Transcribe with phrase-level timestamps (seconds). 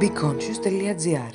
[0.00, 1.34] beconscious.gr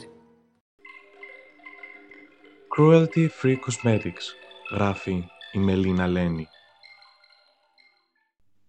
[2.78, 4.26] Cruelty Free Cosmetics
[4.74, 6.48] γράφει η Μελίνα Λένη.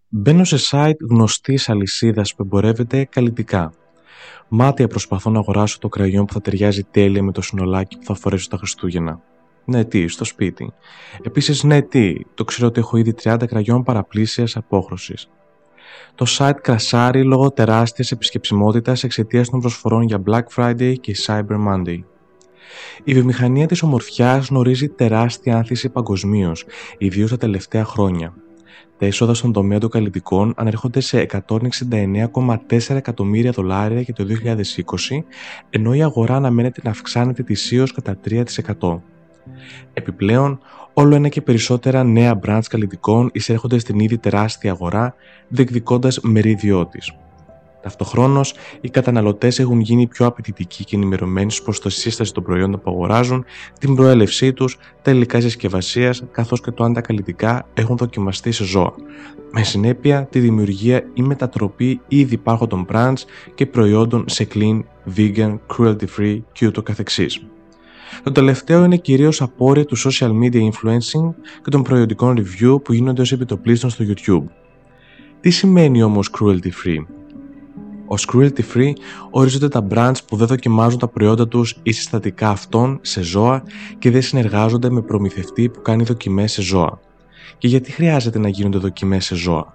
[0.08, 3.72] Μπαίνω σε site γνωστής αλυσίδας που εμπορεύεται καλλιτικά.
[4.48, 8.14] Μάτια προσπαθώ να αγοράσω το κραγιόν που θα ταιριάζει τέλεια με το συνολάκι που θα
[8.14, 9.20] φορέσω τα Χριστούγεννα.
[9.64, 10.72] Ναι, τι, στο σπίτι.
[11.22, 15.30] Επίσης, ναι, τι, το ξέρω ότι έχω ήδη 30 κραγιόν παραπλήσιας απόχρωσης.
[16.14, 21.98] Το site κρασάρει λόγω τεράστιας επισκεψιμότητας εξαιτίας των προσφορών για Black Friday και Cyber Monday.
[23.04, 26.64] Η βιομηχανία της ομορφιάς γνωρίζει τεράστια άνθηση παγκοσμίως,
[26.98, 28.34] ιδίως τα τελευταία χρόνια.
[28.98, 35.24] Τα έσοδα στον τομέα των καλλιτικών ανέρχονται σε 169,4 εκατομμύρια δολάρια για το 2020,
[35.70, 39.02] ενώ η αγορά αναμένεται να αυξάνεται τυσίως κατά 3%.
[39.92, 40.60] Επιπλέον,
[40.94, 45.14] όλο ένα και περισσότερα νέα brands καλλιτικών εισέρχονται στην ήδη τεράστια αγορά,
[45.48, 47.12] διεκδικώντας μερίδιό της.
[47.82, 52.90] Ταυτοχρόνως, οι καταναλωτές έχουν γίνει πιο απαιτητικοί και ενημερωμένοι προς τη σύσταση των προϊόντων που
[52.90, 53.44] αγοράζουν,
[53.78, 58.64] την προέλευσή τους, τα υλικά συσκευασίας καθώς και το αν τα καλλιτικά έχουν δοκιμαστεί σε
[58.64, 58.94] ζώα.
[59.52, 63.22] Με συνέπεια τη δημιουργία ή μετατροπή ήδη υπάρχοντων brands
[63.54, 64.80] και προϊόντων σε clean,
[65.16, 67.46] vegan, cruelty free και ούτω καθεξής.
[68.22, 73.20] Το τελευταίο είναι κυρίως απόρρια του social media influencing και των προϊόντικών review που γίνονται
[73.20, 74.44] ως επιτοπλίστων στο YouTube.
[75.40, 77.04] Τι σημαίνει όμως cruelty free?
[78.06, 78.92] Ω cruelty free
[79.30, 83.62] ορίζονται τα brands που δεν δοκιμάζουν τα προϊόντα τους ή συστατικά αυτών σε ζώα
[83.98, 87.00] και δεν συνεργάζονται με προμηθευτή που κάνει δοκιμές σε ζώα.
[87.58, 89.74] Και γιατί χρειάζεται να γίνονται δοκιμές σε ζώα;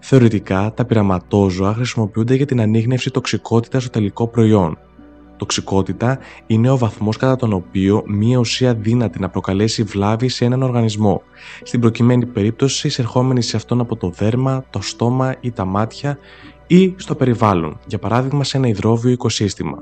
[0.00, 4.78] Θεωρητικά, τα πειραματόζωα χρησιμοποιούνται για την ανείχνευση τοξικότητας στο τελικό προϊόν,
[5.38, 10.62] Τοξικότητα είναι ο βαθμός κατά τον οποίο μία ουσία δύναται να προκαλέσει βλάβη σε έναν
[10.62, 11.22] οργανισμό,
[11.62, 16.18] στην προκειμένη περίπτωση εισερχόμενη σε αυτόν από το δέρμα, το στόμα ή τα μάτια
[16.66, 19.78] ή στο περιβάλλον, για παράδειγμα σε ένα υδρόβιο οικοσύστημα.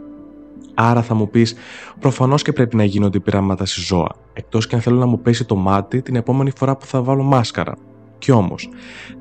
[0.75, 1.55] Άρα θα μου πεις,
[2.01, 5.45] προφανώς και πρέπει να γίνονται πειράματα σε ζώα, εκτός και αν θέλω να μου πέσει
[5.45, 7.75] το μάτι την επόμενη φορά που θα βάλω μάσκαρα.
[8.19, 8.69] Κι όμως,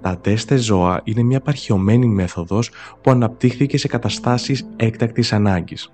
[0.02, 2.72] τα τεστ ζώα είναι μια παρχιωμένη μέθοδος
[3.02, 5.92] που αναπτύχθηκε σε καταστάσεις έκτακτης ανάγκης.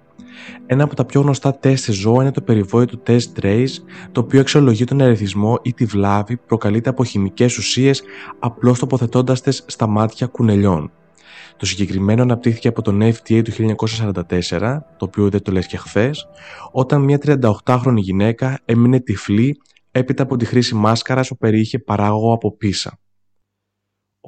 [0.66, 3.68] Ένα από τα πιο γνωστά τεστ σε ζώα είναι το περιβόητο τεστ Trace,
[4.12, 8.04] το οποίο αξιολογεί τον ερεθισμό ή τη βλάβη που προκαλείται από χημικές ουσίες
[8.40, 10.92] απλώς τοποθετώντας τες στα μάτια κουνελιών.
[11.58, 16.28] Το συγκεκριμένο αναπτύχθηκε από τον FDA του 1944, το οποίο δεν το λες και χθες,
[16.72, 19.62] όταν μια 38χρονη γυναίκα έμεινε τυφλή
[19.92, 23.00] έπειτα από τη χρήση μάσκαρας που περιείχε παράγωγο από πίσα.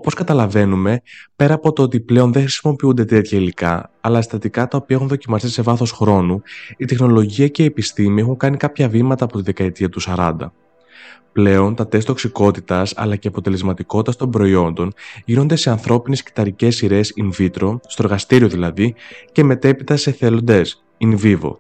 [0.06, 1.02] Όπω καταλαβαίνουμε,
[1.36, 5.50] πέρα από το ότι πλέον δεν χρησιμοποιούνται τέτοια υλικά, αλλά συστατικά τα οποία έχουν δοκιμαστεί
[5.50, 6.42] σε βάθος χρόνου,
[6.78, 10.36] η τεχνολογία και η επιστήμη έχουν κάνει κάποια βήματα από τη δεκαετία του 40.
[11.32, 14.94] Πλέον, τα τεστ τοξικότητας αλλά και αποτελεσματικότητας των προϊόντων
[15.26, 18.96] γίνονται σε ανθρώπινες κυταρικές σειρές in vitro, στο εργαστήριο δηλαδή,
[19.32, 20.62] και μετέπειτα σε εθελοντέ,
[20.98, 21.52] in vivo,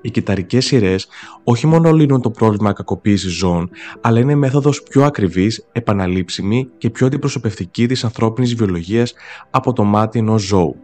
[0.00, 1.08] οι κυταρικές σειρές
[1.44, 7.06] όχι μόνο λύνουν το πρόβλημα κακοποίησης ζώων, αλλά είναι μέθοδος πιο ακριβής, επαναλήψιμη και πιο
[7.06, 9.14] αντιπροσωπευτική της ανθρώπινης βιολογίας
[9.50, 10.76] από το μάτι ενός ζώου.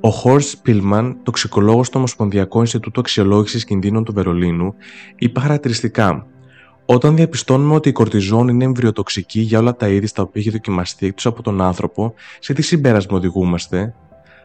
[0.00, 4.74] Ο Χόρστ Σπίλμαν, τοξικολόγος στο Ομοσπονδιακό Ινστιτούτο Αξιολόγησης Κινδύνων του Βερολίνου,
[5.16, 6.26] είπε χαρακτηριστικά
[6.92, 11.06] όταν διαπιστώνουμε ότι η κορτιζόν είναι εμβριοτοξική για όλα τα είδη στα οποία έχει δοκιμαστεί
[11.06, 13.94] εκτός από τον άνθρωπο, σε τι συμπέρασμα οδηγούμαστε,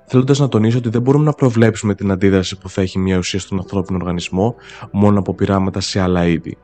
[0.06, 3.40] θέλοντας να τονίσω ότι δεν μπορούμε να προβλέψουμε την αντίδραση που θα έχει μια ουσία
[3.40, 4.56] στον ανθρώπινο οργανισμό
[4.92, 6.58] μόνο από πειράματα σε άλλα είδη.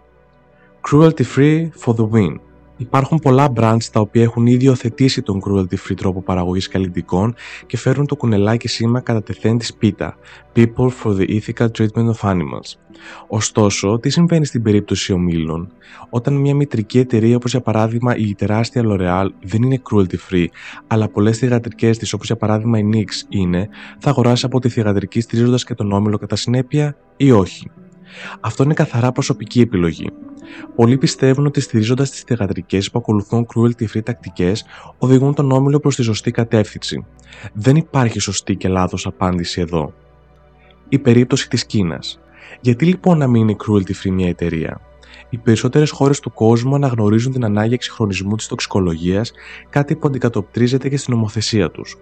[0.90, 2.35] Cruelty free for the win.
[2.81, 7.78] Υπάρχουν πολλά brands τα οποία έχουν ήδη υιοθετήσει τον cruelty free τρόπο παραγωγής καλλιτικών και
[7.78, 10.09] φέρουν το κουνελάκι σήμα κατά τεθέν της PETA,
[10.56, 12.75] People for the Ethical Treatment of Animals.
[13.28, 15.72] Ωστόσο, τι συμβαίνει στην περίπτωση ομίλων,
[16.09, 20.46] όταν μια μητρική εταιρεία όπως για παράδειγμα η τεράστια L'Oreal δεν είναι cruelty free,
[20.88, 23.69] αλλά πολλές θηγατρικές της όπως για παράδειγμα η NYX είναι,
[24.00, 27.72] θα αγοράσει από τη θηγατρική στηρίζοντας και τον όμιλο κατά συνέπεια ή όχι;
[28.39, 30.09] Αυτό είναι καθαρά προσωπική επιλογή.
[30.75, 34.66] Πολλοί πιστεύουν ότι στηρίζοντας τις θηγατρικές που ακολουθούν cruelty free τακτικές,
[34.97, 37.05] οδηγούν τον όμιλο προς τη σωστή κατεύθυνση.
[37.53, 39.94] Δεν υπάρχει σωστή και λάθος απάντηση εδώ.
[40.89, 42.19] Η περίπτωση της Κίνας.
[42.62, 44.81] Γιατί λοιπόν να μην είναι cruelty free μια εταιρεία;
[45.30, 49.31] Οι περισσότερες χώρες του κόσμου αναγνωρίζουν την ανάγκη εξυγχρονισμού της τοξικολογίας,
[49.69, 51.97] κάτι που αντικατοπτρίζεται και στην νομοθεσία τους.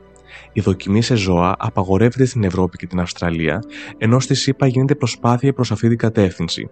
[0.53, 3.59] Η δοκιμή σε ζώα απαγορεύεται στην Ευρώπη και την Αυστραλία,
[3.97, 6.69] ενώ στη ΣΥΠΑ γίνεται προσπάθεια προς αυτή την κατεύθυνση.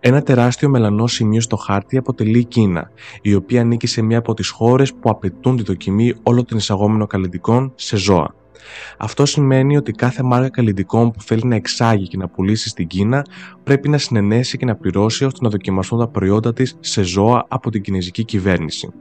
[0.00, 2.90] Ένα τεράστιο μελανό σημείο στο χάρτη αποτελεί η Κίνα,
[3.22, 7.06] η οποία ανήκει σε μια από τις χώρες που απαιτούν τη δοκιμή όλων των εισαγόμενων
[7.06, 8.34] καλλιτικών σε ζώα.
[8.98, 13.26] Αυτό σημαίνει ότι κάθε μάρκα καλλιτικών που θέλει να εξάγει και να πουλήσει στην Κίνα
[13.64, 17.70] πρέπει να συνενέσει και να πληρώσει ώστε να δοκιμαστούν τα προϊόντα της σε ζώα από
[17.70, 18.92] την κινέζικη κυβέρνηση.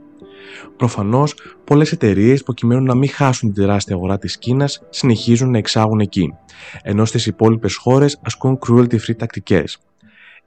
[0.78, 6.00] Προφανώς, πολλές εταιρείες, προκειμένου να μην χάσουν τη τεράστια αγορά της Κίνας, συνεχίζουν να εξάγουν
[6.00, 6.34] εκεί,
[6.82, 9.78] ενώ στις υπόλοιπες χώρες ασκούν cruelty free τακτικές.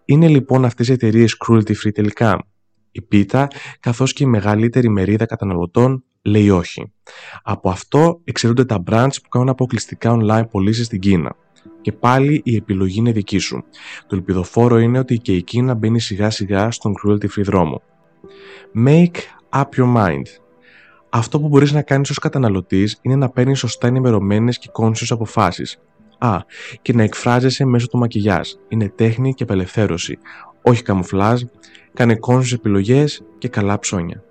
[0.04, 2.46] Είναι λοιπόν αυτές οι εταιρείες cruelty free τελικά;
[2.90, 3.48] Η πίτα,
[3.81, 6.93] καθώς και η μεγαλύτερη μερίδα καταναλωτών, λέει όχι.
[7.43, 11.37] Από αυτό εξαιρούνται τα brands που κάνουν αποκλειστικά online πωλήσεις στην Κίνα.
[11.81, 13.64] Και πάλι η επιλογή είναι δική σου.
[14.06, 17.82] Το ελπιδοφόρο είναι ότι και η Κίνα μπαίνει σιγά σιγά στον cruelty free δρόμο.
[18.87, 19.16] Make
[19.61, 20.26] up your mind.
[21.11, 25.79] Αυτό που μπορείς να κάνεις ως καταναλωτής είναι να παίρνεις σωστά ενημερωμένες και conscious αποφάσεις.
[26.19, 26.38] Α,
[26.82, 28.49] και να εκφράζεσαι μέσω του μακιγιάζ.
[28.69, 30.19] Είναι τέχνη και απελευθέρωση.
[30.62, 31.43] Όχι καμουφλάζ,
[31.94, 34.25] κάνε conscious επιλογές και καλά ψώνια.